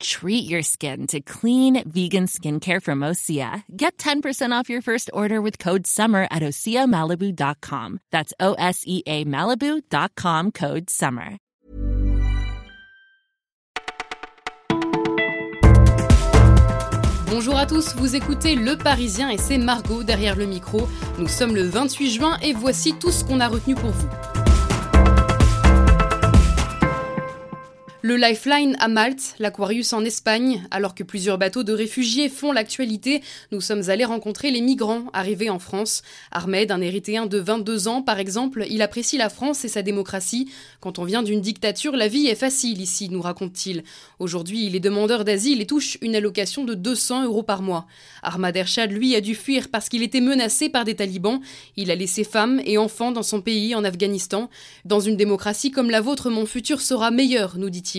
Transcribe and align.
Treat 0.00 0.48
your 0.48 0.62
skin 0.62 1.06
to 1.08 1.20
clean 1.20 1.82
vegan 1.88 2.26
skincare 2.26 2.82
from 2.82 3.00
Osea. 3.00 3.62
Get 3.76 3.96
10% 3.98 4.52
off 4.52 4.68
your 4.68 4.82
first 4.82 5.10
order 5.12 5.40
with 5.40 5.58
code 5.58 5.86
SUMMER 5.86 6.28
at 6.30 6.42
OseaMalibu.com. 6.42 8.00
That's 8.10 8.32
O 8.40 8.54
S 8.54 8.82
E 8.86 9.02
A 9.06 9.24
Malibu.com 9.24 10.52
code 10.52 10.90
SUMMER. 10.90 11.38
Bonjour 17.28 17.58
à 17.58 17.66
tous, 17.66 17.94
vous 17.96 18.16
écoutez 18.16 18.54
Le 18.54 18.76
Parisien 18.78 19.28
et 19.28 19.36
c'est 19.36 19.58
Margot 19.58 20.02
derrière 20.02 20.36
le 20.36 20.46
micro. 20.46 20.88
Nous 21.18 21.28
sommes 21.28 21.54
le 21.54 21.64
28 21.64 22.10
juin 22.10 22.38
et 22.40 22.54
voici 22.54 22.94
tout 22.94 23.10
ce 23.10 23.24
qu'on 23.24 23.40
a 23.40 23.48
retenu 23.48 23.74
pour 23.74 23.90
vous. 23.90 24.08
Le 28.06 28.14
Lifeline 28.14 28.76
à 28.78 28.86
Malte, 28.86 29.34
l'Aquarius 29.40 29.92
en 29.92 30.04
Espagne, 30.04 30.64
alors 30.70 30.94
que 30.94 31.02
plusieurs 31.02 31.38
bateaux 31.38 31.64
de 31.64 31.72
réfugiés 31.72 32.28
font 32.28 32.52
l'actualité, 32.52 33.20
nous 33.50 33.60
sommes 33.60 33.90
allés 33.90 34.04
rencontrer 34.04 34.52
les 34.52 34.60
migrants 34.60 35.06
arrivés 35.12 35.50
en 35.50 35.58
France. 35.58 36.02
Ahmed, 36.30 36.70
un 36.70 36.80
Érythréen 36.80 37.26
de 37.26 37.38
22 37.38 37.88
ans 37.88 38.02
par 38.02 38.20
exemple, 38.20 38.64
il 38.70 38.80
apprécie 38.80 39.18
la 39.18 39.28
France 39.28 39.64
et 39.64 39.68
sa 39.68 39.82
démocratie. 39.82 40.48
Quand 40.78 41.00
on 41.00 41.04
vient 41.04 41.24
d'une 41.24 41.40
dictature, 41.40 41.96
la 41.96 42.06
vie 42.06 42.28
est 42.28 42.36
facile 42.36 42.80
ici, 42.80 43.08
nous 43.08 43.20
raconte-t-il. 43.20 43.82
Aujourd'hui, 44.20 44.66
il 44.66 44.76
est 44.76 44.80
demandeur 44.80 45.24
d'asile 45.24 45.60
et 45.60 45.66
touche 45.66 45.98
une 46.00 46.14
allocation 46.14 46.62
de 46.62 46.74
200 46.74 47.24
euros 47.24 47.42
par 47.42 47.60
mois. 47.60 47.88
Ahmad 48.22 48.56
Ershad, 48.56 48.92
lui, 48.92 49.16
a 49.16 49.20
dû 49.20 49.34
fuir 49.34 49.68
parce 49.68 49.88
qu'il 49.88 50.04
était 50.04 50.20
menacé 50.20 50.68
par 50.68 50.84
des 50.84 50.94
talibans. 50.94 51.40
Il 51.74 51.90
a 51.90 51.96
laissé 51.96 52.22
femmes 52.22 52.62
et 52.66 52.78
enfants 52.78 53.10
dans 53.10 53.24
son 53.24 53.40
pays, 53.40 53.74
en 53.74 53.82
Afghanistan. 53.82 54.48
Dans 54.84 55.00
une 55.00 55.16
démocratie 55.16 55.72
comme 55.72 55.90
la 55.90 56.00
vôtre, 56.00 56.30
mon 56.30 56.46
futur 56.46 56.80
sera 56.80 57.10
meilleur, 57.10 57.58
nous 57.58 57.68
dit-il. 57.68 57.95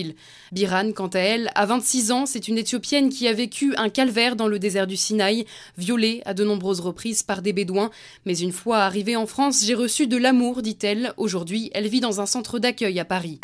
Biran, 0.52 0.92
quant 0.92 1.08
à 1.08 1.18
elle, 1.18 1.50
a 1.54 1.66
26 1.66 2.12
ans, 2.12 2.26
c'est 2.26 2.48
une 2.48 2.58
Éthiopienne 2.58 3.08
qui 3.08 3.28
a 3.28 3.32
vécu 3.32 3.74
un 3.76 3.88
calvaire 3.88 4.36
dans 4.36 4.48
le 4.48 4.58
désert 4.58 4.86
du 4.86 4.96
Sinaï, 4.96 5.46
violée 5.76 6.22
à 6.24 6.34
de 6.34 6.44
nombreuses 6.44 6.80
reprises 6.80 7.22
par 7.22 7.42
des 7.42 7.52
Bédouins. 7.52 7.90
Mais 8.26 8.38
une 8.38 8.52
fois 8.52 8.78
arrivée 8.78 9.16
en 9.16 9.26
France, 9.26 9.64
j'ai 9.64 9.74
reçu 9.74 10.06
de 10.06 10.16
l'amour, 10.16 10.62
dit-elle. 10.62 11.12
Aujourd'hui, 11.16 11.70
elle 11.74 11.88
vit 11.88 12.00
dans 12.00 12.20
un 12.20 12.26
centre 12.26 12.58
d'accueil 12.58 12.98
à 13.00 13.04
Paris. 13.04 13.40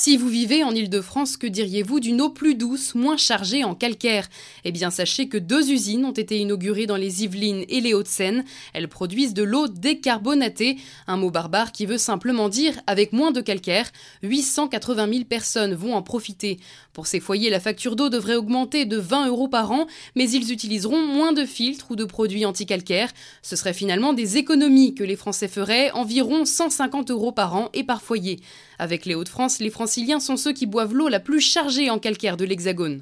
Si 0.00 0.16
vous 0.16 0.28
vivez 0.28 0.62
en 0.62 0.70
Île-de-France, 0.70 1.36
que 1.36 1.48
diriez-vous 1.48 1.98
d'une 1.98 2.20
eau 2.20 2.28
plus 2.28 2.54
douce, 2.54 2.94
moins 2.94 3.16
chargée 3.16 3.64
en 3.64 3.74
calcaire? 3.74 4.28
Eh 4.64 4.70
bien, 4.70 4.92
sachez 4.92 5.26
que 5.26 5.36
deux 5.36 5.72
usines 5.72 6.04
ont 6.04 6.12
été 6.12 6.38
inaugurées 6.38 6.86
dans 6.86 6.94
les 6.94 7.24
Yvelines 7.24 7.64
et 7.68 7.80
les 7.80 7.94
Hauts-de-Seine. 7.94 8.44
Elles 8.74 8.86
produisent 8.86 9.34
de 9.34 9.42
l'eau 9.42 9.66
décarbonatée, 9.66 10.76
un 11.08 11.16
mot 11.16 11.32
barbare 11.32 11.72
qui 11.72 11.84
veut 11.84 11.98
simplement 11.98 12.48
dire 12.48 12.80
avec 12.86 13.12
moins 13.12 13.32
de 13.32 13.40
calcaire. 13.40 13.90
880 14.22 15.08
000 15.12 15.24
personnes 15.24 15.74
vont 15.74 15.94
en 15.94 16.02
profiter. 16.02 16.60
Pour 16.92 17.08
ces 17.08 17.18
foyers, 17.18 17.50
la 17.50 17.58
facture 17.58 17.96
d'eau 17.96 18.08
devrait 18.08 18.36
augmenter 18.36 18.84
de 18.84 18.98
20 18.98 19.26
euros 19.26 19.48
par 19.48 19.72
an, 19.72 19.88
mais 20.14 20.30
ils 20.30 20.52
utiliseront 20.52 21.04
moins 21.06 21.32
de 21.32 21.44
filtres 21.44 21.90
ou 21.90 21.96
de 21.96 22.04
produits 22.04 22.46
anti-calcaire. 22.46 23.10
Ce 23.42 23.56
serait 23.56 23.74
finalement 23.74 24.12
des 24.12 24.36
économies 24.36 24.94
que 24.94 25.02
les 25.02 25.16
Français 25.16 25.48
feraient, 25.48 25.90
environ 25.90 26.44
150 26.44 27.10
euros 27.10 27.32
par 27.32 27.56
an 27.56 27.68
et 27.74 27.82
par 27.82 28.00
foyer. 28.00 28.38
Avec 28.78 29.06
les 29.06 29.16
Hauts-de-France, 29.16 29.58
les 29.58 29.70
franciliens 29.88 30.20
sont 30.20 30.36
ceux 30.36 30.52
qui 30.52 30.66
boivent 30.66 30.92
l'eau 30.92 31.08
la 31.08 31.18
plus 31.18 31.40
chargée 31.40 31.88
en 31.88 31.98
calcaire 31.98 32.36
de 32.36 32.44
l'Hexagone. 32.44 33.00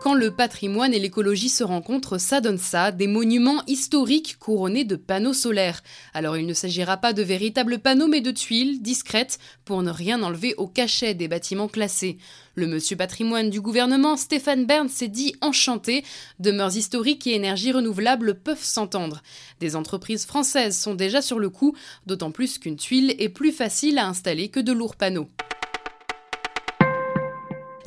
Quand 0.00 0.14
le 0.14 0.30
patrimoine 0.30 0.94
et 0.94 0.98
l'écologie 0.98 1.48
se 1.48 1.64
rencontrent, 1.64 2.18
ça 2.18 2.40
donne 2.40 2.58
ça, 2.58 2.92
des 2.92 3.06
monuments 3.06 3.62
historiques 3.66 4.38
couronnés 4.38 4.84
de 4.84 4.94
panneaux 4.94 5.32
solaires. 5.32 5.82
Alors 6.14 6.36
il 6.36 6.46
ne 6.46 6.54
s'agira 6.54 6.96
pas 6.96 7.12
de 7.12 7.22
véritables 7.22 7.80
panneaux 7.80 8.06
mais 8.06 8.20
de 8.20 8.30
tuiles 8.30 8.82
discrètes 8.82 9.38
pour 9.64 9.82
ne 9.82 9.90
rien 9.90 10.22
enlever 10.22 10.54
au 10.58 10.68
cachet 10.68 11.14
des 11.14 11.28
bâtiments 11.28 11.66
classés. 11.66 12.18
Le 12.54 12.66
monsieur 12.66 12.96
patrimoine 12.96 13.50
du 13.50 13.60
gouvernement, 13.60 14.16
Stéphane 14.16 14.64
Bern, 14.64 14.88
s'est 14.88 15.08
dit 15.08 15.34
enchanté. 15.40 16.04
Demeures 16.38 16.76
historiques 16.76 17.26
et 17.26 17.34
énergies 17.34 17.72
renouvelables 17.72 18.34
peuvent 18.34 18.62
s'entendre. 18.62 19.22
Des 19.60 19.76
entreprises 19.76 20.24
françaises 20.24 20.78
sont 20.78 20.94
déjà 20.94 21.20
sur 21.20 21.38
le 21.38 21.50
coup, 21.50 21.76
d'autant 22.06 22.30
plus 22.30 22.58
qu'une 22.58 22.76
tuile 22.76 23.14
est 23.18 23.28
plus 23.28 23.52
facile 23.52 23.98
à 23.98 24.06
installer 24.06 24.48
que 24.48 24.60
de 24.60 24.72
lourds 24.72 24.96
panneaux. 24.96 25.28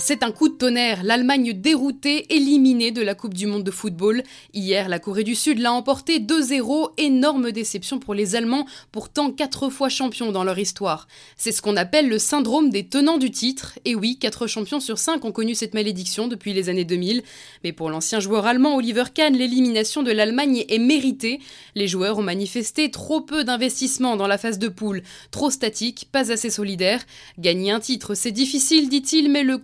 C'est 0.02 0.24
un 0.24 0.32
coup 0.32 0.48
de 0.48 0.54
tonnerre. 0.54 1.04
L'Allemagne 1.04 1.52
déroutée, 1.52 2.34
éliminée 2.34 2.92
de 2.92 3.02
la 3.02 3.16
Coupe 3.16 3.34
du 3.34 3.48
Monde 3.48 3.66
de 3.66 3.72
football. 3.72 4.24
Hier, 4.54 4.88
la 4.88 4.98
Corée 4.98 5.26
du 5.26 5.36
Sud 5.36 5.60
l'a 5.60 5.74
emporté 5.74 6.20
2-0. 6.20 6.92
Énorme 6.98 7.52
déception 7.52 8.00
pour 8.00 8.14
les 8.14 8.38
Allemands, 8.38 8.66
pourtant 8.94 9.30
quatre 9.30 9.70
fois 9.70 9.90
champions 9.90 10.32
dans 10.32 10.46
leur 10.46 10.58
histoire. 10.58 11.10
C'est 11.36 11.52
ce 11.52 11.62
qu'on 11.62 11.76
appelle 11.76 12.08
le 12.08 12.18
syndrome 12.18 12.70
des 12.70 12.88
tenants 12.88 13.18
du 13.18 13.30
titre. 13.30 13.78
Et 13.84 13.94
oui, 13.94 14.18
quatre 14.18 14.48
champions 14.48 14.80
sur 14.80 14.98
cinq 14.98 15.26
ont 15.26 15.34
connu 15.34 15.54
cette 15.54 15.74
malédiction 15.74 16.30
depuis 16.30 16.54
les 16.54 16.70
années 16.70 16.86
2000. 16.86 17.22
Mais 17.66 17.74
pour 17.74 17.90
l'ancien 17.90 18.22
joueur 18.22 18.46
allemand 18.46 18.78
Oliver 18.78 19.04
Kahn, 19.14 19.36
l'élimination 19.36 20.02
de 20.02 20.12
l'Allemagne 20.12 20.64
est 20.70 20.80
méritée. 20.80 21.42
Les 21.76 21.90
joueurs 21.90 22.20
ont 22.20 22.24
manifesté 22.24 22.90
trop 22.90 23.20
peu 23.20 23.44
d'investissement 23.44 24.16
dans 24.16 24.28
la 24.28 24.38
phase 24.38 24.60
de 24.60 24.70
poule. 24.70 25.04
Trop 25.30 25.50
statique, 25.50 26.08
pas 26.10 26.32
assez 26.32 26.50
solidaire. 26.50 27.02
Gagner 27.38 27.72
un 27.72 27.82
titre, 27.82 28.16
c'est 28.16 28.32
difficile, 28.32 28.88
dit-il, 28.88 29.30
mais 29.30 29.44
le 29.44 29.58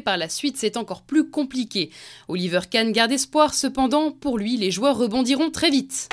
par 0.00 0.16
la 0.16 0.28
suite, 0.28 0.56
c'est 0.56 0.76
encore 0.76 1.02
plus 1.02 1.30
compliqué. 1.30 1.90
Oliver 2.28 2.60
Kahn 2.70 2.92
garde 2.92 3.12
espoir, 3.12 3.54
cependant, 3.54 4.10
pour 4.10 4.38
lui, 4.38 4.56
les 4.56 4.70
joueurs 4.70 4.98
rebondiront 4.98 5.50
très 5.50 5.70
vite. 5.70 6.08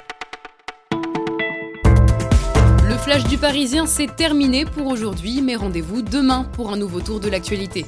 Le 2.87 2.97
flash 2.97 3.23
du 3.25 3.37
Parisien, 3.37 3.85
c'est 3.85 4.15
terminé 4.15 4.65
pour 4.65 4.87
aujourd'hui, 4.87 5.41
mais 5.41 5.55
rendez-vous 5.55 6.01
demain 6.01 6.43
pour 6.53 6.71
un 6.71 6.77
nouveau 6.77 7.01
tour 7.01 7.19
de 7.19 7.29
l'actualité. 7.29 7.85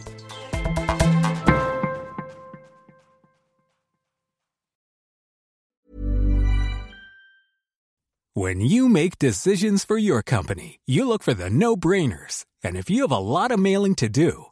When 8.35 8.61
you 8.61 8.87
make 8.87 9.17
decisions 9.17 9.83
for 9.83 9.97
your 9.97 10.21
company, 10.21 10.79
you 10.85 11.07
look 11.07 11.23
for 11.23 11.33
the 11.33 11.49
no-brainers. 11.49 12.45
And 12.63 12.75
if 12.75 12.87
you 12.87 13.01
have 13.01 13.11
a 13.11 13.17
lot 13.17 13.51
of 13.51 13.59
mailing 13.59 13.95
to 13.95 14.07
do, 14.07 14.51